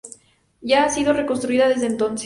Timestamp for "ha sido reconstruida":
0.83-1.67